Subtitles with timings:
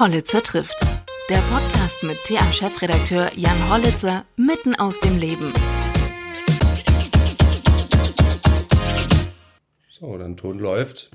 [0.00, 0.80] Hollitzer trifft.
[1.28, 5.52] Der Podcast mit TA-Chefredakteur Jan Hollitzer mitten aus dem Leben.
[9.90, 11.10] So, dann Ton läuft.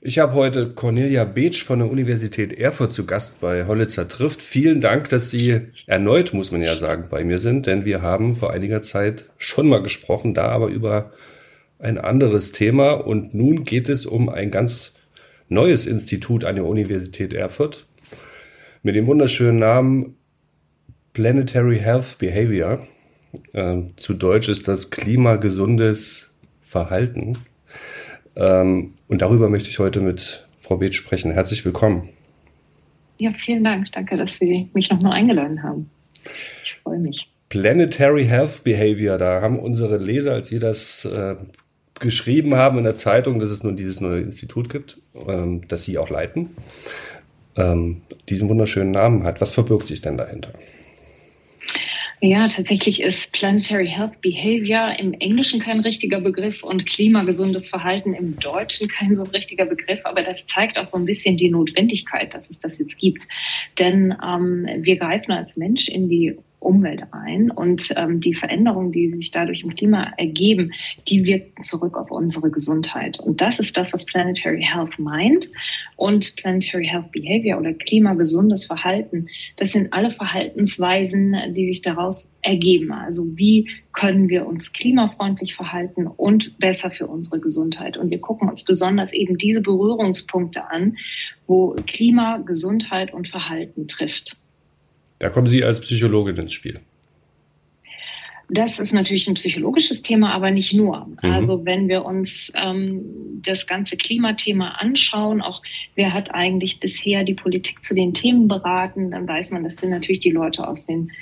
[0.00, 4.40] Ich habe heute Cornelia Beetsch von der Universität Erfurt zu Gast bei Hollitzer trifft.
[4.40, 8.36] Vielen Dank, dass Sie erneut, muss man ja sagen, bei mir sind, denn wir haben
[8.36, 11.12] vor einiger Zeit schon mal gesprochen, da aber über
[11.78, 14.94] ein anderes Thema und nun geht es um ein ganz
[15.50, 17.86] neues Institut an der Universität Erfurt
[18.82, 20.16] mit dem wunderschönen Namen
[21.12, 22.86] Planetary Health Behavior.
[23.52, 26.30] Ähm, zu Deutsch ist das klimagesundes
[26.62, 27.38] Verhalten.
[28.36, 31.32] Ähm, und darüber möchte ich heute mit Frau Beeth sprechen.
[31.32, 32.08] Herzlich willkommen.
[33.18, 33.90] Ja, vielen Dank.
[33.92, 35.90] Danke, dass Sie mich nochmal eingeladen haben.
[36.64, 37.28] Ich freue mich.
[37.48, 41.34] Planetary Health Behavior, da haben unsere Leser, als Sie das äh,
[42.00, 45.98] geschrieben haben in der Zeitung, dass es nun dieses neue Institut gibt, ähm, das Sie
[45.98, 46.50] auch leiten,
[47.56, 49.40] ähm, diesen wunderschönen Namen hat.
[49.40, 50.52] Was verbirgt sich denn dahinter?
[52.22, 58.38] Ja, tatsächlich ist Planetary Health Behavior im Englischen kein richtiger Begriff und klimagesundes Verhalten im
[58.38, 62.50] Deutschen kein so richtiger Begriff, aber das zeigt auch so ein bisschen die Notwendigkeit, dass
[62.50, 63.26] es das jetzt gibt.
[63.78, 67.50] Denn ähm, wir greifen als Mensch in die Umwelt ein.
[67.50, 70.72] Und ähm, die Veränderungen, die sich dadurch im Klima ergeben,
[71.08, 73.18] die wirken zurück auf unsere Gesundheit.
[73.18, 75.48] Und das ist das, was Planetary Health meint.
[75.96, 82.92] Und Planetary Health Behavior oder klimagesundes Verhalten, das sind alle Verhaltensweisen, die sich daraus ergeben.
[82.92, 87.96] Also wie können wir uns klimafreundlich verhalten und besser für unsere Gesundheit.
[87.96, 90.96] Und wir gucken uns besonders eben diese Berührungspunkte an,
[91.46, 94.36] wo Klima, Gesundheit und Verhalten trifft.
[95.20, 96.80] Da kommen Sie als Psychologin ins Spiel.
[98.52, 101.06] Das ist natürlich ein psychologisches Thema, aber nicht nur.
[101.06, 101.30] Mhm.
[101.30, 105.62] Also wenn wir uns ähm, das ganze Klimathema anschauen, auch
[105.94, 109.90] wer hat eigentlich bisher die Politik zu den Themen beraten, dann weiß man, das sind
[109.90, 111.12] natürlich die Leute aus den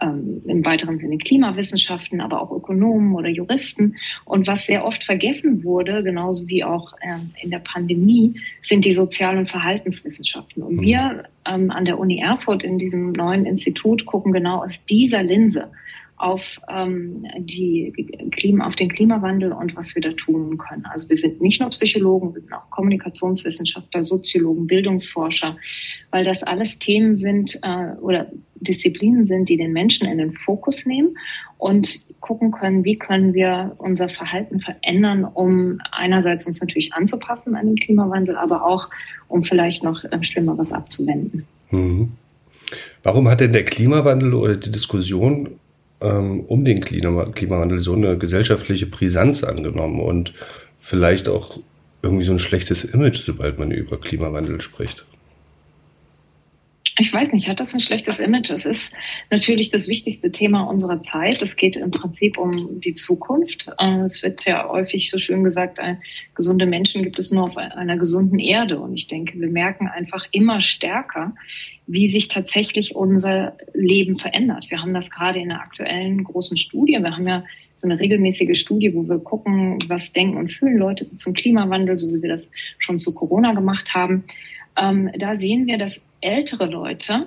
[0.00, 3.96] ähm, im weiteren Sinne Klimawissenschaften, aber auch Ökonomen oder Juristen.
[4.24, 8.92] Und was sehr oft vergessen wurde, genauso wie auch ähm, in der Pandemie, sind die
[8.92, 10.62] Sozial- und Verhaltenswissenschaften.
[10.62, 10.80] Und mhm.
[10.82, 15.70] wir ähm, an der Uni Erfurt in diesem neuen Institut gucken genau aus dieser Linse
[16.18, 17.92] auf, ähm, die
[18.32, 20.84] Klima, auf den Klimawandel und was wir da tun können.
[20.86, 25.56] Also wir sind nicht nur Psychologen, wir sind auch Kommunikationswissenschaftler, Soziologen, Bildungsforscher,
[26.10, 30.84] weil das alles Themen sind äh, oder Disziplinen sind, die den Menschen in den Fokus
[30.86, 31.16] nehmen
[31.58, 37.66] und gucken können, wie können wir unser Verhalten verändern, um einerseits uns natürlich anzupassen an
[37.66, 38.88] den Klimawandel, aber auch
[39.28, 41.46] um vielleicht noch äh, Schlimmeres abzuwenden.
[41.70, 42.12] Mhm.
[43.02, 45.58] Warum hat denn der Klimawandel oder die Diskussion
[46.00, 50.32] ähm, um den Klimawandel so eine gesellschaftliche Brisanz angenommen und
[50.78, 51.58] vielleicht auch
[52.02, 55.04] irgendwie so ein schlechtes Image, sobald man über Klimawandel spricht?
[57.00, 58.50] Ich weiß nicht, hat das ein schlechtes Image?
[58.50, 58.92] Es ist
[59.30, 61.40] natürlich das wichtigste Thema unserer Zeit.
[61.40, 63.70] Es geht im Prinzip um die Zukunft.
[63.78, 65.78] Äh, es wird ja häufig so schön gesagt,
[66.34, 68.80] gesunde Menschen gibt es nur auf einer gesunden Erde.
[68.80, 71.36] Und ich denke, wir merken einfach immer stärker,
[71.86, 74.68] wie sich tatsächlich unser Leben verändert.
[74.68, 76.98] Wir haben das gerade in der aktuellen großen Studie.
[77.00, 77.44] Wir haben ja
[77.76, 82.12] so eine regelmäßige Studie, wo wir gucken, was denken und fühlen Leute zum Klimawandel, so
[82.12, 84.24] wie wir das schon zu Corona gemacht haben.
[84.76, 87.26] Ähm, da sehen wir, dass ältere Leute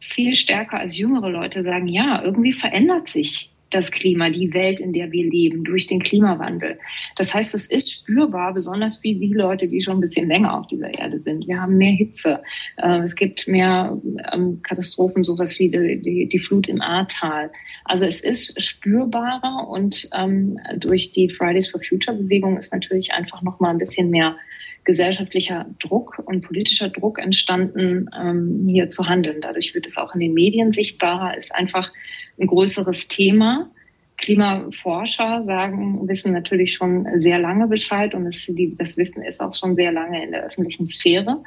[0.00, 4.92] viel stärker als jüngere Leute sagen, ja, irgendwie verändert sich das Klima, die Welt, in
[4.92, 6.78] der wir leben, durch den Klimawandel.
[7.16, 10.66] Das heißt, es ist spürbar, besonders für die Leute, die schon ein bisschen länger auf
[10.66, 11.46] dieser Erde sind.
[11.46, 12.42] Wir haben mehr Hitze,
[12.76, 14.00] äh, es gibt mehr
[14.32, 17.50] ähm, Katastrophen, sowas wie die Flut im Ahrtal.
[17.84, 23.42] Also es ist spürbarer und ähm, durch die Fridays for Future Bewegung ist natürlich einfach
[23.42, 24.36] noch mal ein bisschen mehr
[24.84, 29.40] gesellschaftlicher Druck und politischer Druck entstanden, ähm, hier zu handeln.
[29.40, 31.92] Dadurch wird es auch in den Medien sichtbarer, ist einfach
[32.40, 33.70] ein größeres Thema.
[34.18, 39.52] Klimaforscher sagen, wissen natürlich schon sehr lange Bescheid und es, die, das Wissen ist auch
[39.52, 41.42] schon sehr lange in der öffentlichen Sphäre.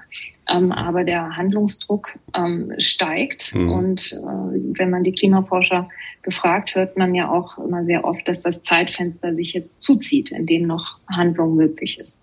[0.50, 3.72] Ähm, aber der Handlungsdruck ähm, steigt mhm.
[3.72, 4.16] und äh,
[4.78, 5.90] wenn man die Klimaforscher
[6.24, 10.46] befragt, hört man ja auch immer sehr oft, dass das Zeitfenster sich jetzt zuzieht, in
[10.46, 12.21] dem noch Handlung möglich ist.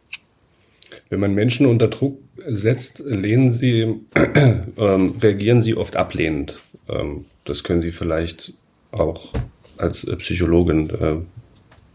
[1.11, 4.01] Wenn man Menschen unter Druck setzt, lehnen sie,
[4.77, 6.61] ähm, reagieren sie oft ablehnend.
[6.89, 8.53] Ähm, das können Sie vielleicht
[8.91, 9.33] auch
[9.77, 11.17] als äh, Psychologin äh,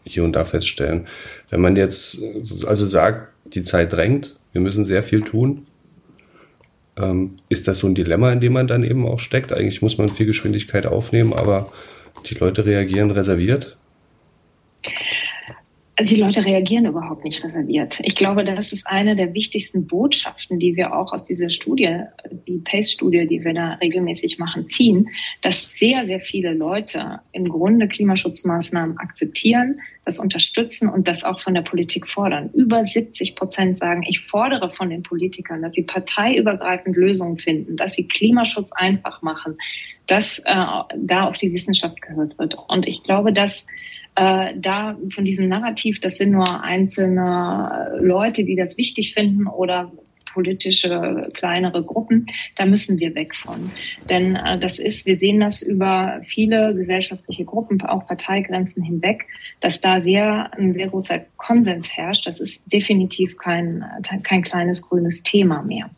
[0.06, 1.08] hier und da feststellen.
[1.50, 2.20] Wenn man jetzt
[2.66, 5.66] also sagt, die Zeit drängt, wir müssen sehr viel tun,
[6.98, 9.54] ähm, ist das so ein Dilemma, in dem man dann eben auch steckt?
[9.54, 11.72] Eigentlich muss man viel Geschwindigkeit aufnehmen, aber
[12.26, 13.78] die Leute reagieren reserviert?
[15.96, 18.00] Also die Leute reagieren überhaupt nicht reserviert.
[18.04, 22.00] Ich glaube, das ist eine der wichtigsten Botschaften, die wir auch aus dieser Studie,
[22.48, 25.10] die PACE-Studie, die wir da regelmäßig machen, ziehen,
[25.42, 31.54] dass sehr, sehr viele Leute im Grunde Klimaschutzmaßnahmen akzeptieren, das unterstützen und das auch von
[31.54, 32.50] der Politik fordern.
[32.54, 37.96] Über 70 Prozent sagen, ich fordere von den Politikern, dass sie parteiübergreifend Lösungen finden, dass
[37.96, 39.58] sie Klimaschutz einfach machen,
[40.08, 40.66] dass äh,
[40.98, 42.56] da auf die Wissenschaft gehört wird.
[42.68, 43.66] Und ich glaube, dass
[44.16, 49.92] äh, da von diesem Narrativ, das sind nur einzelne Leute, die das wichtig finden oder
[50.34, 53.72] politische kleinere Gruppen, da müssen wir weg von.
[54.10, 59.26] Denn äh, das ist, wir sehen das über viele gesellschaftliche Gruppen, auch Parteigrenzen hinweg,
[59.62, 62.28] dass da sehr ein sehr großer Konsens herrscht.
[62.28, 63.84] Das ist definitiv kein,
[64.24, 65.90] kein kleines grünes Thema mehr.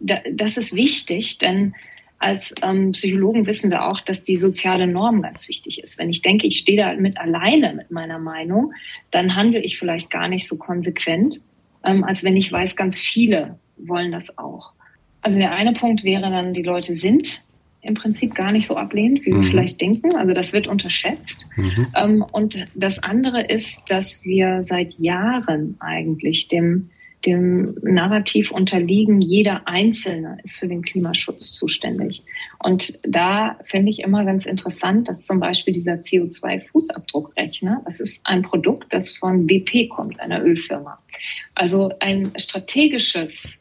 [0.00, 1.74] Da, das ist wichtig, denn
[2.18, 5.98] als ähm, Psychologen wissen wir auch, dass die soziale Norm ganz wichtig ist.
[5.98, 8.72] Wenn ich denke, ich stehe da mit alleine mit meiner Meinung,
[9.10, 11.40] dann handle ich vielleicht gar nicht so konsequent,
[11.84, 14.72] ähm, als wenn ich weiß, ganz viele wollen das auch.
[15.22, 17.42] Also der eine Punkt wäre dann, die Leute sind
[17.82, 19.42] im Prinzip gar nicht so ablehnend, wie mhm.
[19.42, 20.14] wir vielleicht denken.
[20.16, 21.46] Also das wird unterschätzt.
[21.56, 21.86] Mhm.
[21.96, 26.90] Ähm, und das andere ist, dass wir seit Jahren eigentlich dem
[27.26, 32.22] dem Narrativ unterliegen, jeder Einzelne ist für den Klimaschutz zuständig.
[32.62, 38.42] Und da finde ich immer ganz interessant, dass zum Beispiel dieser CO2-Fußabdruckrechner, das ist ein
[38.42, 41.02] Produkt, das von BP kommt, einer Ölfirma.
[41.54, 43.58] Also ein strategisches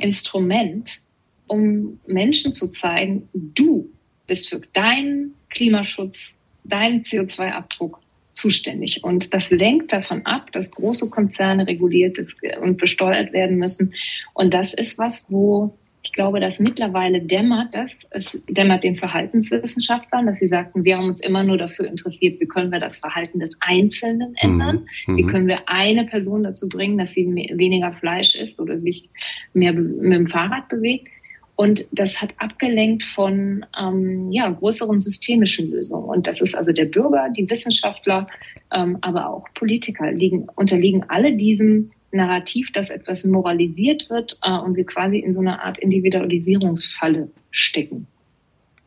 [0.00, 1.00] Instrument,
[1.46, 3.90] um Menschen zu zeigen, du
[4.26, 8.00] bist für deinen Klimaschutz, deinen CO2-Abdruck
[8.32, 9.02] zuständig.
[9.02, 12.18] Und das lenkt davon ab, dass große Konzerne reguliert
[12.60, 13.94] und besteuert werden müssen.
[14.34, 15.77] Und das ist was, wo
[16.18, 21.20] glaube, dass mittlerweile dämmert das, es dämmert den Verhaltenswissenschaftlern, dass sie sagten, wir haben uns
[21.20, 24.88] immer nur dafür interessiert, wie können wir das Verhalten des Einzelnen ändern?
[25.06, 25.16] Mhm.
[25.16, 25.28] Wie mhm.
[25.28, 27.24] können wir eine Person dazu bringen, dass sie
[27.54, 29.08] weniger Fleisch isst oder sich
[29.54, 31.06] mehr mit dem Fahrrad bewegt?
[31.54, 36.08] Und das hat abgelenkt von ähm, ja, größeren systemischen Lösungen.
[36.08, 38.26] Und das ist also der Bürger, die Wissenschaftler,
[38.74, 44.76] ähm, aber auch Politiker liegen, unterliegen alle diesem Narrativ, dass etwas moralisiert wird äh, und
[44.76, 48.06] wir quasi in so einer Art Individualisierungsfalle stecken.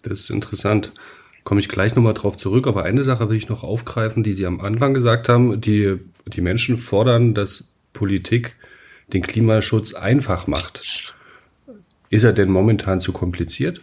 [0.04, 0.92] Das ist interessant.
[1.44, 2.68] Komme ich gleich nochmal drauf zurück.
[2.68, 5.62] Aber eine Sache will ich noch aufgreifen, die Sie am Anfang gesagt haben.
[5.62, 5.98] Die,
[6.28, 8.56] die Menschen fordern, dass Politik
[9.14, 11.14] den Klimaschutz einfach macht.
[12.10, 13.82] Ist er denn momentan zu kompliziert?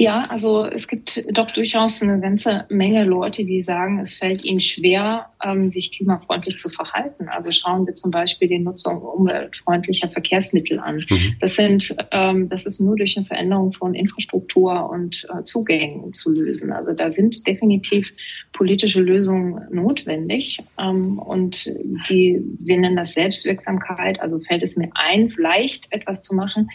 [0.00, 4.60] Ja, also es gibt doch durchaus eine ganze Menge Leute, die sagen, es fällt ihnen
[4.60, 7.28] schwer, ähm, sich klimafreundlich zu verhalten.
[7.28, 11.04] Also schauen wir zum Beispiel die Nutzung umweltfreundlicher Verkehrsmittel an.
[11.10, 11.34] Mhm.
[11.40, 16.30] Das sind, ähm, das ist nur durch eine Veränderung von Infrastruktur und äh, Zugängen zu
[16.30, 16.70] lösen.
[16.70, 18.12] Also da sind definitiv
[18.52, 20.62] politische Lösungen notwendig.
[20.78, 21.66] Ähm, und
[22.08, 24.20] die, wir nennen das Selbstwirksamkeit.
[24.20, 26.68] Also fällt es mir ein, vielleicht etwas zu machen,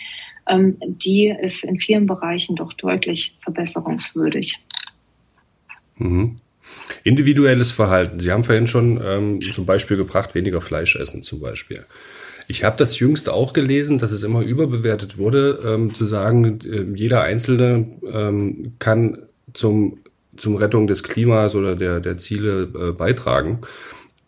[0.48, 4.60] ähm, die ist in vielen Bereichen doch deutlich verbesserungswürdig.
[5.98, 6.38] Mhm.
[7.04, 8.20] Individuelles Verhalten.
[8.20, 11.86] Sie haben vorhin schon ähm, zum Beispiel gebracht, weniger Fleisch essen zum Beispiel.
[12.48, 16.86] Ich habe das jüngste auch gelesen, dass es immer überbewertet wurde, ähm, zu sagen, äh,
[16.96, 19.24] jeder Einzelne ähm, kann
[19.54, 20.00] zum,
[20.36, 23.60] zum Rettung des Klimas oder der, der Ziele äh, beitragen.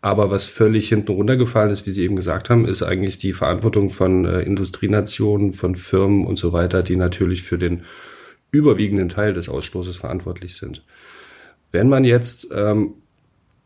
[0.06, 3.90] Aber was völlig hinten runtergefallen ist, wie Sie eben gesagt haben, ist eigentlich die Verantwortung
[3.90, 7.86] von äh, Industrienationen, von Firmen und so weiter, die natürlich für den
[8.51, 10.86] überwiegenden Teil des Ausstoßes verantwortlich sind.
[11.72, 12.94] Wenn man jetzt ähm,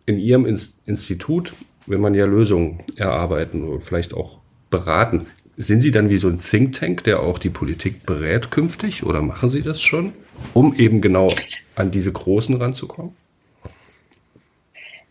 [0.05, 1.51] in Ihrem Inst Institut,
[1.87, 5.25] wenn man ja Lösungen erarbeiten oder vielleicht auch beraten,
[5.57, 9.21] sind Sie dann wie so ein Think Tank, der auch die Politik berät künftig oder
[9.21, 10.13] machen Sie das schon,
[10.53, 11.27] um eben genau
[11.75, 13.11] an diese Großen ranzukommen?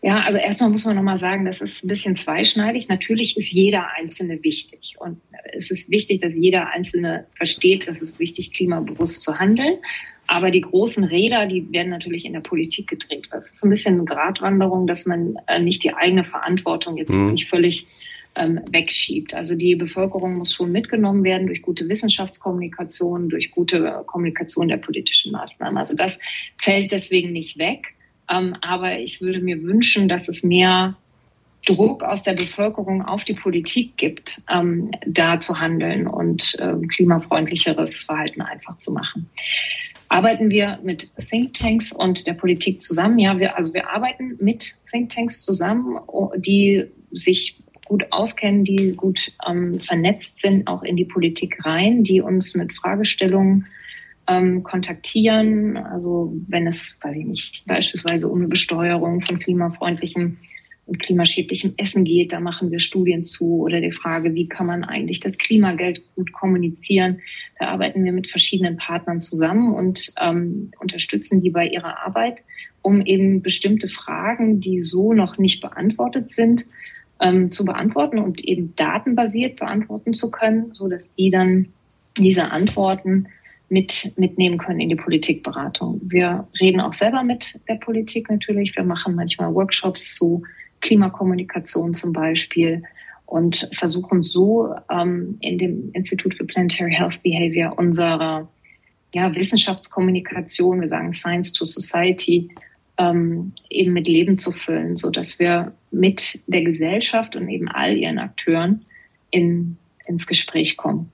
[0.01, 2.87] Ja, also erstmal muss man nochmal sagen, das ist ein bisschen zweischneidig.
[2.87, 4.95] Natürlich ist jeder Einzelne wichtig.
[4.97, 5.19] Und
[5.53, 9.77] es ist wichtig, dass jeder Einzelne versteht, dass es wichtig, klimabewusst zu handeln.
[10.25, 13.27] Aber die großen Räder, die werden natürlich in der Politik gedreht.
[13.31, 17.33] Das ist ein bisschen eine Gratwanderung, dass man äh, nicht die eigene Verantwortung jetzt mhm.
[17.33, 17.87] nicht völlig
[18.35, 19.33] ähm, wegschiebt.
[19.33, 25.31] Also die Bevölkerung muss schon mitgenommen werden durch gute Wissenschaftskommunikation, durch gute Kommunikation der politischen
[25.31, 25.77] Maßnahmen.
[25.77, 26.19] Also das
[26.57, 27.95] fällt deswegen nicht weg.
[28.29, 30.95] Ähm, aber ich würde mir wünschen, dass es mehr
[31.65, 38.03] Druck aus der Bevölkerung auf die Politik gibt, ähm, da zu handeln und ähm, klimafreundlicheres
[38.03, 39.29] Verhalten einfach zu machen.
[40.07, 43.19] Arbeiten wir mit Thinktanks und der Politik zusammen?
[43.19, 45.99] Ja, wir, also wir arbeiten mit Thinktanks zusammen,
[46.37, 52.21] die sich gut auskennen, die gut ähm, vernetzt sind, auch in die Politik rein, die
[52.21, 53.67] uns mit Fragestellungen
[54.29, 55.77] ähm, kontaktieren.
[55.77, 60.37] Also wenn es, weiß ich nicht, beispielsweise um eine Besteuerung von klimafreundlichen
[60.89, 62.33] und klimaschädlichem Essen geht.
[62.33, 66.33] Da machen wir Studien zu oder die Frage, wie kann man eigentlich das Klimageld gut
[66.33, 67.21] kommunizieren.
[67.59, 72.43] Da arbeiten wir mit verschiedenen Partnern zusammen und ähm, unterstützen die bei ihrer Arbeit,
[72.81, 76.65] um eben bestimmte Fragen, die so noch nicht beantwortet sind,
[77.21, 81.67] ähm, zu beantworten und eben datenbasiert beantworten zu können, so dass die dann
[82.17, 83.27] diese Antworten
[83.69, 86.01] mit, mitnehmen können in die Politikberatung.
[86.03, 88.75] Wir reden auch selber mit der Politik natürlich.
[88.75, 90.43] Wir machen manchmal Workshops zu
[90.81, 92.83] Klimakommunikation zum Beispiel
[93.25, 98.47] und versuchen so ähm, in dem Institut für Planetary Health Behavior unsere
[99.13, 102.49] ja, Wissenschaftskommunikation, wir sagen Science to Society,
[102.97, 107.97] ähm, eben mit Leben zu füllen, so dass wir mit der Gesellschaft und eben all
[107.97, 108.85] ihren Akteuren
[109.31, 111.11] in, ins Gespräch kommen.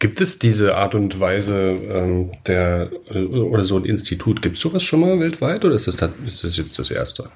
[0.00, 4.40] Gibt es diese Art und Weise ähm, der oder so ein Institut?
[4.40, 7.30] Gibt es sowas schon mal weltweit oder ist das, ist das jetzt das erste?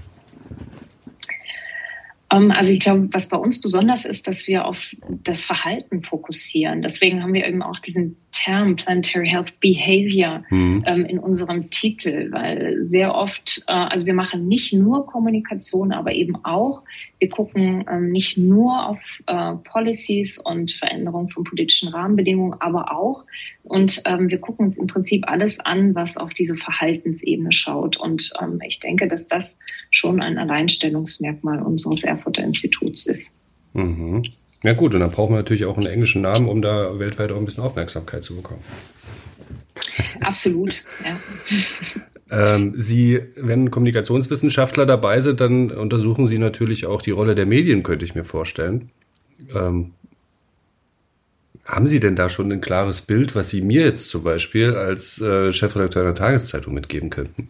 [2.33, 6.81] Ähm, also ich glaube, was bei uns besonders ist, dass wir auf das Verhalten fokussieren.
[6.81, 10.85] Deswegen haben wir eben auch diesen Term Planetary Health Behavior mhm.
[10.87, 16.13] ähm, in unserem Titel, weil sehr oft, äh, also wir machen nicht nur Kommunikation, aber
[16.13, 16.83] eben auch,
[17.19, 23.25] wir gucken ähm, nicht nur auf äh, Policies und Veränderungen von politischen Rahmenbedingungen, aber auch,
[23.63, 27.97] und ähm, wir gucken uns im Prinzip alles an, was auf diese Verhaltensebene schaut.
[27.97, 29.59] Und ähm, ich denke, dass das
[29.91, 33.33] schon ein Alleinstellungsmerkmal unseres Erfurter Instituts ist.
[33.73, 34.23] Mhm.
[34.65, 37.37] Ja gut, und dann brauchen wir natürlich auch einen englischen Namen, um da weltweit auch
[37.37, 38.65] ein bisschen Aufmerksamkeit zu bekommen.
[40.21, 41.17] Absolut, ja.
[42.31, 47.83] Ähm, Sie, wenn Kommunikationswissenschaftler dabei sind, dann untersuchen Sie natürlich auch die Rolle der Medien,
[47.83, 48.91] könnte ich mir vorstellen.
[49.55, 49.93] Ähm,
[51.67, 55.21] haben Sie denn da schon ein klares Bild, was Sie mir jetzt zum Beispiel als
[55.21, 57.49] äh, Chefredakteur einer Tageszeitung mitgeben könnten?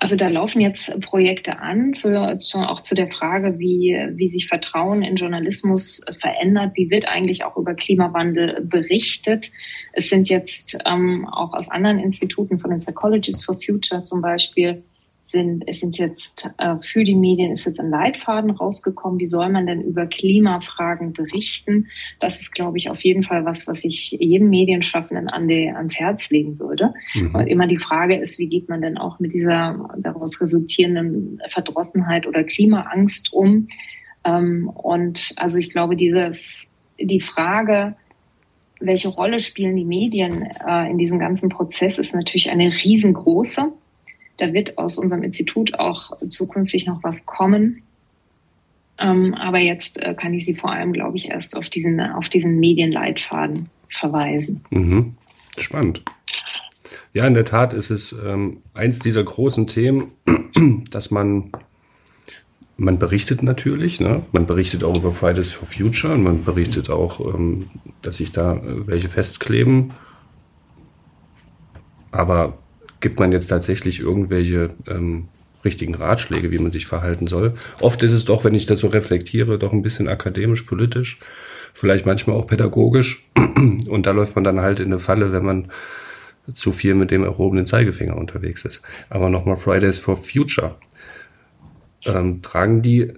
[0.00, 4.46] Also da laufen jetzt Projekte an, zu, zu, auch zu der Frage, wie, wie sich
[4.46, 9.50] Vertrauen in Journalismus verändert, wie wird eigentlich auch über Klimawandel berichtet.
[9.92, 14.84] Es sind jetzt ähm, auch aus anderen Instituten, von den Psychologists for Future zum Beispiel,
[15.30, 19.18] sind, es sind jetzt äh, für die Medien ist jetzt ein Leitfaden rausgekommen.
[19.20, 21.88] Wie soll man denn über Klimafragen berichten?
[22.20, 25.98] Das ist, glaube ich, auf jeden Fall was, was ich jedem Medienschaffenden an die, ans
[25.98, 26.94] Herz legen würde.
[27.14, 27.34] Mhm.
[27.34, 32.26] Weil immer die Frage ist, wie geht man denn auch mit dieser daraus resultierenden Verdrossenheit
[32.26, 33.68] oder Klimaangst um?
[34.24, 36.68] Ähm, und also ich glaube, dieses,
[36.98, 37.96] die Frage,
[38.80, 43.72] welche Rolle spielen die Medien äh, in diesem ganzen Prozess, ist natürlich eine riesengroße.
[44.38, 47.82] Da wird aus unserem Institut auch zukünftig noch was kommen.
[48.98, 52.28] Ähm, aber jetzt äh, kann ich Sie vor allem, glaube ich, erst auf diesen, auf
[52.28, 54.64] diesen Medienleitfaden verweisen.
[54.70, 55.14] Mhm.
[55.56, 56.02] Spannend.
[57.12, 60.12] Ja, in der Tat ist es ähm, eins dieser großen Themen,
[60.90, 61.50] dass man,
[62.76, 64.22] man berichtet natürlich, ne?
[64.32, 67.68] man berichtet auch über Fridays for Future und man berichtet auch, ähm,
[68.02, 69.92] dass sich da äh, welche festkleben.
[72.10, 72.58] Aber
[73.00, 75.28] gibt man jetzt tatsächlich irgendwelche ähm,
[75.64, 77.52] richtigen Ratschläge, wie man sich verhalten soll.
[77.80, 81.18] Oft ist es doch, wenn ich das so reflektiere, doch ein bisschen akademisch, politisch,
[81.74, 83.26] vielleicht manchmal auch pädagogisch.
[83.88, 85.72] Und da läuft man dann halt in eine Falle, wenn man
[86.54, 88.82] zu viel mit dem erhobenen Zeigefinger unterwegs ist.
[89.10, 90.76] Aber nochmal Fridays for Future.
[92.06, 93.12] Ähm, tragen die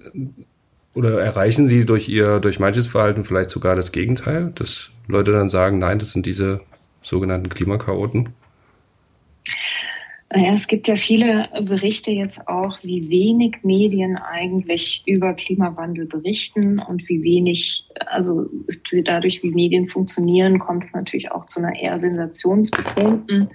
[0.94, 5.50] oder erreichen sie durch ihr, durch manches Verhalten vielleicht sogar das Gegenteil, dass Leute dann
[5.50, 6.60] sagen, nein, das sind diese
[7.02, 8.30] sogenannten Klimakaoten?
[10.32, 16.78] Naja, es gibt ja viele Berichte jetzt auch, wie wenig Medien eigentlich über Klimawandel berichten
[16.78, 21.75] und wie wenig, also ist dadurch, wie Medien funktionieren, kommt es natürlich auch zu einer
[21.76, 23.50] eher sensationsbetonten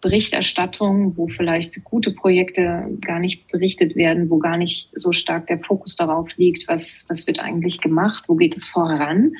[0.00, 5.60] Berichterstattung, wo vielleicht gute Projekte gar nicht berichtet werden, wo gar nicht so stark der
[5.60, 9.34] Fokus darauf liegt, was, was wird eigentlich gemacht, wo geht es voran.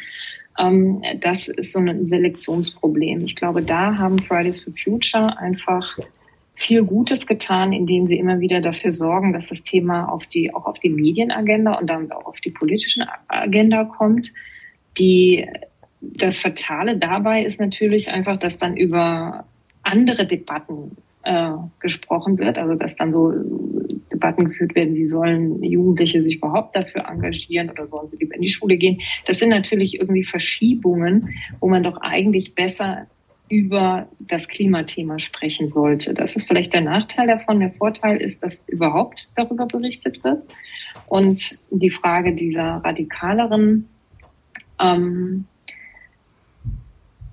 [0.57, 3.25] Ähm, das ist so ein Selektionsproblem.
[3.25, 5.99] Ich glaube, da haben Fridays for Future einfach
[6.59, 10.67] viel Gutes getan, indem sie immer wieder dafür sorgen, dass das Thema auf die, auch
[10.67, 14.33] auf die Medienagenda und dann auch auf die politische Agenda kommt.
[14.99, 15.47] Die,
[16.01, 19.45] das Fatale dabei ist natürlich einfach, dass dann über
[19.85, 23.33] andere Debatten äh, gesprochen wird, also dass dann so
[24.13, 28.43] Debatten geführt werden, wie sollen Jugendliche sich überhaupt dafür engagieren oder sollen sie lieber in
[28.43, 29.01] die Schule gehen.
[29.29, 33.07] Das sind natürlich irgendwie Verschiebungen, wo man doch eigentlich besser
[33.49, 36.15] über das Klimathema sprechen sollte.
[36.15, 37.61] Das ist vielleicht der Nachteil davon.
[37.61, 40.43] Der Vorteil ist, dass überhaupt darüber berichtet wird.
[41.07, 43.89] Und die Frage dieser radikaleren
[44.79, 45.47] ähm,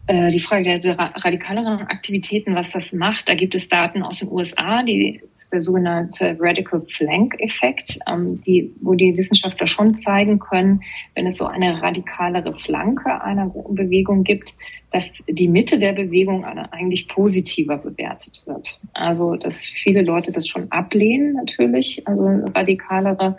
[0.08, 4.32] Äh, die Frage der radikaleren Aktivitäten, was das macht, da gibt es Daten aus den
[4.32, 10.38] USA, die ist der sogenannte Radical Flank Effekt, ähm, die, wo die Wissenschaftler schon zeigen
[10.38, 10.82] können,
[11.16, 14.54] wenn es so eine radikalere Flanke einer Bewegung gibt,
[14.92, 18.80] dass die Mitte der Bewegung eigentlich positiver bewertet wird.
[18.94, 23.38] Also, dass viele Leute das schon ablehnen natürlich, also radikalere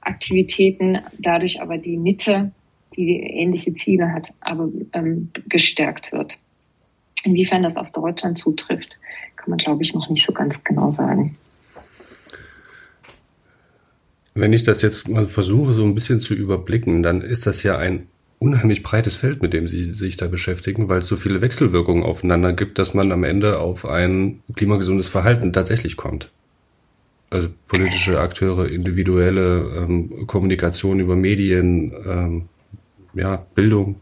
[0.00, 2.52] Aktivitäten, dadurch aber die Mitte
[2.96, 6.38] die ähnliche Ziele hat, aber ähm, gestärkt wird.
[7.24, 8.98] Inwiefern das auf Deutschland zutrifft,
[9.36, 11.36] kann man, glaube ich, noch nicht so ganz genau sagen.
[14.34, 17.78] Wenn ich das jetzt mal versuche, so ein bisschen zu überblicken, dann ist das ja
[17.78, 18.08] ein
[18.40, 22.52] unheimlich breites Feld, mit dem Sie sich da beschäftigen, weil es so viele Wechselwirkungen aufeinander
[22.52, 26.30] gibt, dass man am Ende auf ein klimagesundes Verhalten tatsächlich kommt.
[27.30, 32.48] Also politische Akteure, individuelle ähm, Kommunikation über Medien, ähm,
[33.14, 33.96] ja, Bildung?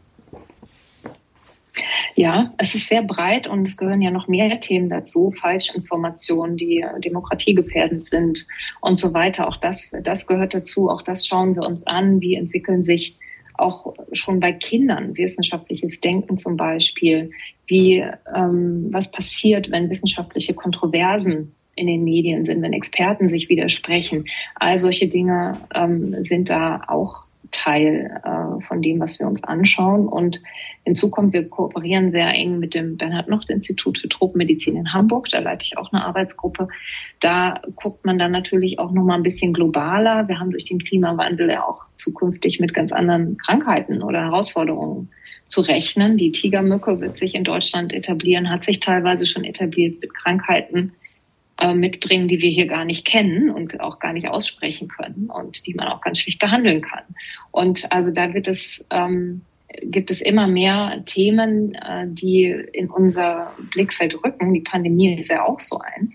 [2.14, 6.84] Ja, es ist sehr breit und es gehören ja noch mehr Themen dazu, Falschinformationen, die
[6.98, 8.46] demokratiegefährdend sind
[8.80, 9.48] und so weiter.
[9.48, 10.90] Auch das, das gehört dazu.
[10.90, 12.20] Auch das schauen wir uns an.
[12.20, 13.16] Wie entwickeln sich
[13.54, 17.30] auch schon bei Kindern wissenschaftliches Denken zum Beispiel?
[17.66, 18.04] Wie,
[18.34, 24.26] ähm, was passiert, wenn wissenschaftliche Kontroversen in den Medien sind, wenn Experten sich widersprechen?
[24.56, 30.08] All solche Dinge ähm, sind da auch Teil äh, von dem, was wir uns anschauen.
[30.08, 30.42] Und
[30.84, 35.28] hinzu kommt, wir kooperieren sehr eng mit dem Bernhard-Nocht-Institut für Tropenmedizin in Hamburg.
[35.28, 36.68] Da leite ich auch eine Arbeitsgruppe.
[37.20, 40.26] Da guckt man dann natürlich auch noch mal ein bisschen globaler.
[40.26, 45.10] Wir haben durch den Klimawandel ja auch zukünftig mit ganz anderen Krankheiten oder Herausforderungen
[45.46, 46.16] zu rechnen.
[46.16, 50.94] Die Tigermücke wird sich in Deutschland etablieren, hat sich teilweise schon etabliert mit Krankheiten,
[51.58, 55.66] äh, mitbringen, die wir hier gar nicht kennen und auch gar nicht aussprechen können und
[55.66, 57.04] die man auch ganz schlicht behandeln kann.
[57.50, 59.42] Und also da wird es, ähm,
[59.82, 64.52] gibt es immer mehr Themen, äh, die in unser Blickfeld rücken.
[64.52, 66.14] Die Pandemie ist ja auch so eins,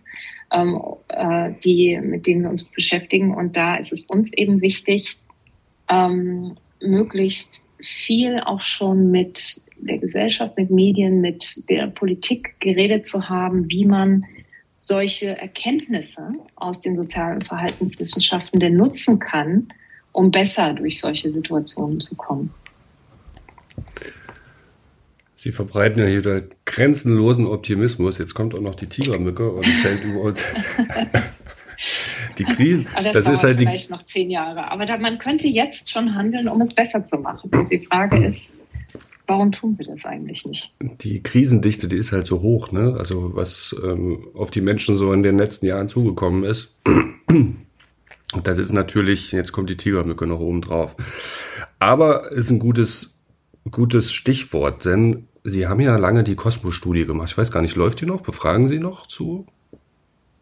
[0.52, 3.34] ähm, äh, die, mit denen wir uns beschäftigen.
[3.34, 5.18] Und da ist es uns eben wichtig,
[5.90, 13.30] ähm, möglichst viel auch schon mit der Gesellschaft, mit Medien, mit der Politik geredet zu
[13.30, 14.26] haben, wie man
[14.78, 19.70] solche Erkenntnisse aus den sozialen Verhaltenswissenschaften denn nutzen kann,
[20.12, 22.54] um besser durch solche Situationen zu kommen.
[25.36, 28.18] Sie verbreiten ja hier grenzenlosen Optimismus.
[28.18, 30.44] Jetzt kommt auch noch die Tigermücke und fällt über uns.
[32.38, 32.88] die Krisen.
[32.94, 34.72] Aber das, das ist halt vielleicht noch zehn Jahre.
[34.72, 37.52] Aber da, man könnte jetzt schon handeln, um es besser zu machen.
[37.54, 38.52] Und die Frage ist,
[39.28, 40.74] warum tun wir das eigentlich nicht?
[41.02, 42.96] Die Krisendichte, die ist halt so hoch, ne?
[42.98, 46.76] Also was ähm, auf die Menschen so in den letzten Jahren zugekommen ist.
[48.34, 50.96] Und das ist natürlich, jetzt kommt die Tigermücke noch oben drauf.
[51.80, 53.20] Aber ist ein gutes,
[53.70, 57.30] gutes Stichwort, denn Sie haben ja lange die Kosmos-Studie gemacht.
[57.32, 58.22] Ich weiß gar nicht, läuft die noch?
[58.22, 59.46] Befragen Sie noch zu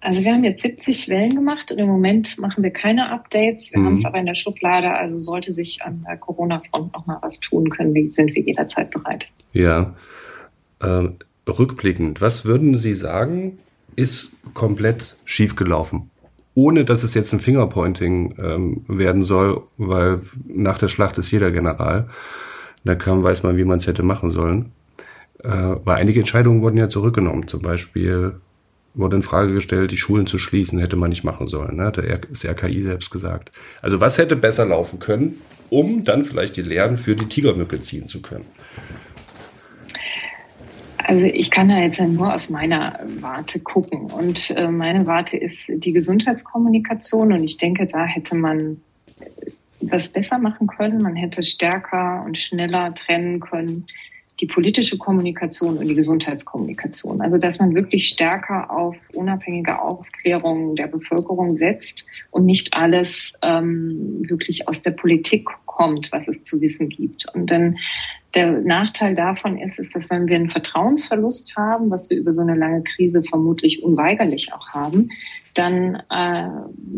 [0.06, 3.72] also wir haben jetzt 70 Wellen gemacht und im Moment machen wir keine Updates.
[3.74, 3.86] Wir mhm.
[3.86, 7.40] haben es aber in der Schublade, also sollte sich an der Corona-Front noch mal was
[7.40, 9.28] tun können, sind wir jederzeit bereit.
[9.54, 9.96] Ja.
[10.80, 11.10] Äh,
[11.50, 13.58] rückblickend, was würden Sie sagen,
[13.96, 16.12] ist komplett schiefgelaufen?
[16.54, 21.52] Ohne dass es jetzt ein Fingerpointing ähm, werden soll, weil nach der Schlacht ist jeder
[21.52, 22.10] General.
[22.84, 24.72] Da kann, weiß man, wie man es hätte machen sollen.
[25.44, 27.48] Äh, weil einige Entscheidungen wurden ja zurückgenommen.
[27.48, 28.40] Zum Beispiel
[28.96, 31.86] wurde in Frage gestellt, die Schulen zu schließen, hätte man nicht machen sollen, ne?
[31.86, 33.52] hat das RKI selbst gesagt.
[33.82, 38.08] Also was hätte besser laufen können, um dann vielleicht die Lehren für die Tigermücke ziehen
[38.08, 38.46] zu können?
[41.08, 44.12] Also ich kann da jetzt nur aus meiner Warte gucken.
[44.12, 47.32] Und äh, meine Warte ist die Gesundheitskommunikation.
[47.32, 48.82] Und ich denke, da hätte man
[49.82, 51.04] was besser machen können.
[51.04, 53.86] Man hätte stärker und schneller trennen können
[54.40, 57.22] die politische Kommunikation und die Gesundheitskommunikation.
[57.22, 64.24] Also dass man wirklich stärker auf unabhängige Aufklärung der Bevölkerung setzt und nicht alles ähm,
[64.28, 67.26] wirklich aus der Politik kommt, was es zu wissen gibt.
[67.34, 67.78] Und dann
[68.34, 72.42] der Nachteil davon ist, ist, dass wenn wir einen Vertrauensverlust haben, was wir über so
[72.42, 75.10] eine lange Krise vermutlich unweigerlich auch haben,
[75.54, 76.50] dann äh,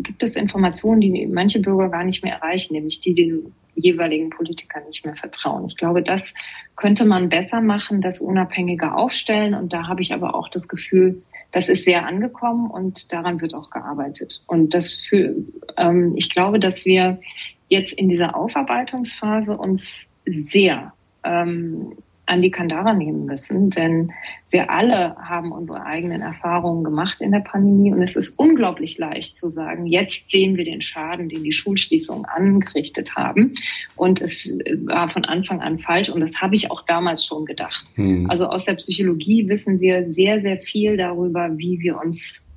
[0.02, 4.84] gibt es Informationen, die manche Bürger gar nicht mehr erreichen, nämlich die den jeweiligen Politikern
[4.86, 5.66] nicht mehr vertrauen.
[5.66, 6.34] Ich glaube, das
[6.74, 9.54] könnte man besser machen, das unabhängiger aufstellen.
[9.54, 13.54] Und da habe ich aber auch das Gefühl, das ist sehr angekommen und daran wird
[13.54, 14.42] auch gearbeitet.
[14.46, 15.34] Und das für,
[15.76, 17.20] ähm, ich glaube, dass wir
[17.68, 20.92] jetzt in dieser Aufarbeitungsphase uns sehr
[21.24, 21.92] ähm,
[22.28, 24.12] an die Kandara nehmen müssen, denn
[24.50, 29.36] wir alle haben unsere eigenen Erfahrungen gemacht in der Pandemie und es ist unglaublich leicht
[29.36, 33.54] zu sagen, jetzt sehen wir den Schaden, den die Schulschließungen angerichtet haben
[33.96, 34.52] und es
[34.84, 37.86] war von Anfang an falsch und das habe ich auch damals schon gedacht.
[37.94, 38.28] Hm.
[38.28, 42.48] Also aus der Psychologie wissen wir sehr, sehr viel darüber, wie wir uns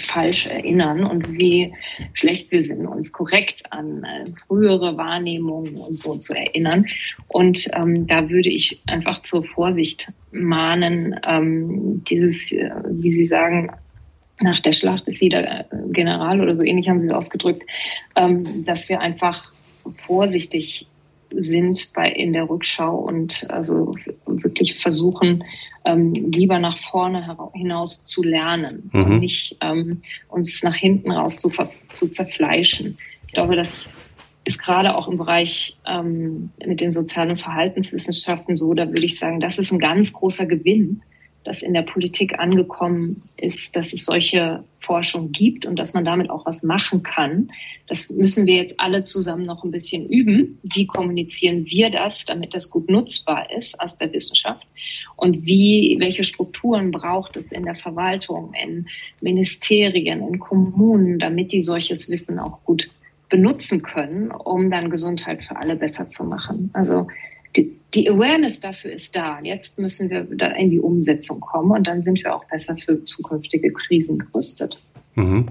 [0.00, 1.74] falsch erinnern und wie
[2.12, 6.86] schlecht wir sind, uns korrekt an äh, frühere Wahrnehmungen und so zu erinnern.
[7.28, 13.70] Und ähm, da würde ich einfach zur Vorsicht mahnen, ähm, dieses, äh, wie Sie sagen,
[14.42, 17.64] nach der Schlacht ist sie der äh, General oder so ähnlich haben Sie es ausgedrückt,
[18.16, 19.52] ähm, dass wir einfach
[20.06, 20.88] vorsichtig
[21.42, 23.94] sind bei in der Rückschau und also
[24.26, 25.44] wirklich versuchen,
[25.84, 29.04] ähm, lieber nach vorne hinaus zu lernen mhm.
[29.04, 31.50] und nicht ähm, uns nach hinten raus zu,
[31.90, 32.98] zu zerfleischen.
[33.26, 33.90] Ich glaube, das
[34.46, 39.40] ist gerade auch im Bereich ähm, mit den sozialen Verhaltenswissenschaften so, da würde ich sagen,
[39.40, 41.02] das ist ein ganz großer Gewinn,
[41.46, 46.30] dass in der Politik angekommen ist, dass es solche Forschung gibt und dass man damit
[46.30, 47.50] auch was machen kann.
[47.88, 50.58] Das müssen wir jetzt alle zusammen noch ein bisschen üben.
[50.62, 54.66] Wie kommunizieren wir das, damit das gut nutzbar ist aus der Wissenschaft?
[55.16, 58.86] Und wie, welche Strukturen braucht es in der Verwaltung, in
[59.20, 62.90] Ministerien, in Kommunen, damit die solches Wissen auch gut
[63.28, 66.70] benutzen können, um dann Gesundheit für alle besser zu machen?
[66.72, 67.08] Also
[67.56, 69.38] die, Awareness dafür ist da.
[69.42, 73.04] Jetzt müssen wir da in die Umsetzung kommen und dann sind wir auch besser für
[73.04, 74.82] zukünftige Krisen gerüstet.
[75.14, 75.48] Mhm.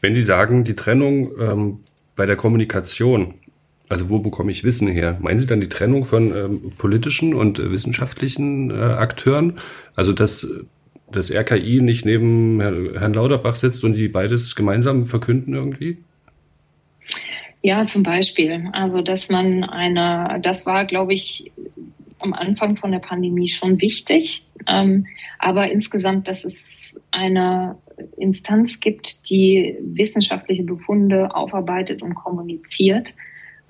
[0.00, 1.78] Wenn Sie sagen, die Trennung ähm,
[2.16, 3.34] bei der Kommunikation,
[3.88, 5.18] also wo bekomme ich Wissen her?
[5.20, 9.60] Meinen Sie dann die Trennung von ähm, politischen und äh, wissenschaftlichen äh, Akteuren?
[9.94, 10.46] Also dass
[11.12, 15.98] das RKI nicht neben Herrn Lauterbach sitzt und die beides gemeinsam verkünden irgendwie?
[17.64, 18.68] Ja, zum Beispiel.
[18.72, 21.50] Also, dass man eine, das war, glaube ich,
[22.20, 24.46] am Anfang von der Pandemie schon wichtig.
[24.66, 25.06] Ähm,
[25.38, 27.78] aber insgesamt, dass es eine
[28.18, 33.14] Instanz gibt, die wissenschaftliche Befunde aufarbeitet und kommuniziert.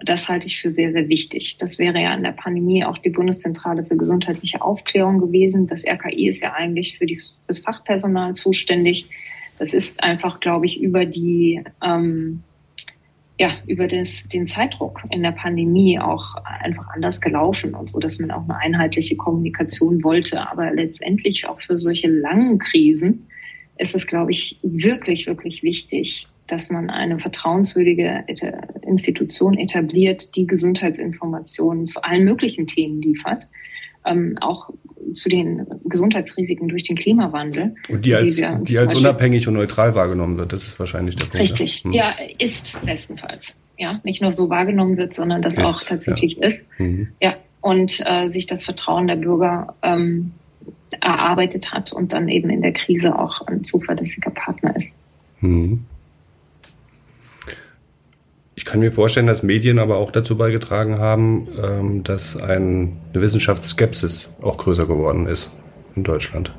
[0.05, 1.59] Das halte ich für sehr, sehr wichtig.
[1.61, 5.69] Das wäre ja in der Pandemie auch die Bundeszentrale für gesundheitliche Aufklärung gewesen.
[5.69, 9.09] Das RKI ist ja eigentlich für die, das Fachpersonal zuständig.
[9.57, 12.43] Das ist einfach, glaube ich, über die ähm,
[13.39, 18.21] ja, über das, den Zeitdruck in der Pandemie auch einfach anders gelaufen und so, dass
[18.21, 20.49] man auch eine einheitliche Kommunikation wollte.
[20.49, 23.27] Aber letztendlich auch für solche langen Krisen
[23.77, 28.25] ist es, glaube ich, wirklich, wirklich wichtig, dass man eine vertrauenswürdige
[28.83, 33.49] Institution etabliert, die Gesundheitsinformationen zu allen möglichen Themen liefert
[34.05, 34.71] ähm, auch
[35.15, 37.75] zu den Gesundheitsrisiken durch den Klimawandel.
[37.89, 41.27] Und die als, die, die als unabhängig und neutral wahrgenommen wird, das ist wahrscheinlich der
[41.27, 41.41] Punkt.
[41.41, 41.93] Richtig, hm.
[41.93, 43.57] ja, ist bestenfalls.
[43.77, 46.47] Ja, nicht nur so wahrgenommen wird, sondern das ist, auch tatsächlich ja.
[46.47, 46.67] ist.
[46.79, 47.09] Mhm.
[47.21, 50.33] Ja, und äh, sich das Vertrauen der Bürger ähm,
[51.01, 54.87] erarbeitet hat und dann eben in der Krise auch ein zuverlässiger Partner ist.
[55.41, 55.85] Mhm.
[58.57, 63.23] Ich kann mir vorstellen, dass Medien aber auch dazu beigetragen haben, ähm, dass ein, eine
[63.23, 65.51] Wissenschaftsskepsis auch größer geworden ist
[65.97, 66.53] in Deutschland.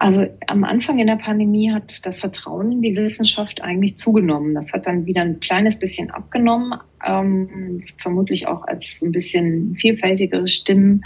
[0.00, 4.54] Also am Anfang in der Pandemie hat das Vertrauen in die Wissenschaft eigentlich zugenommen.
[4.54, 10.46] Das hat dann wieder ein kleines bisschen abgenommen, ähm, vermutlich auch als ein bisschen vielfältigere
[10.46, 11.02] Stimmen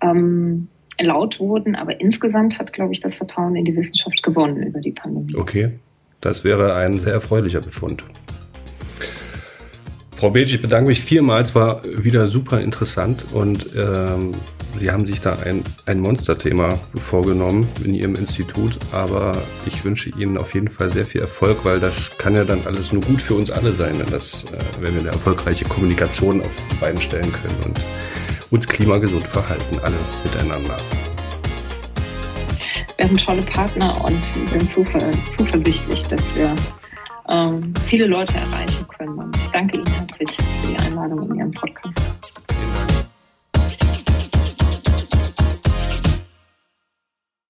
[0.00, 0.68] ähm,
[0.98, 1.74] laut wurden.
[1.74, 5.34] Aber insgesamt hat, glaube ich, das Vertrauen in die Wissenschaft gewonnen über die Pandemie.
[5.34, 5.72] Okay.
[6.20, 8.04] Das wäre ein sehr erfreulicher Befund.
[10.16, 14.34] Frau Beetsch, ich bedanke mich vielmals, war wieder super interessant und ähm,
[14.78, 20.38] Sie haben sich da ein, ein Monsterthema vorgenommen in Ihrem Institut, aber ich wünsche Ihnen
[20.38, 23.34] auf jeden Fall sehr viel Erfolg, weil das kann ja dann alles nur gut für
[23.34, 27.56] uns alle sein, wenn, das, äh, wenn wir eine erfolgreiche Kommunikation auf Beine stellen können
[27.64, 27.80] und
[28.50, 30.76] uns klimagesund verhalten, alle miteinander
[33.00, 36.54] wir haben tolle Partner und sind zuversichtlich, dass wir
[37.30, 39.16] ähm, viele Leute erreichen können.
[39.16, 42.19] Und ich danke Ihnen herzlich für die Einladung in Ihren Podcast.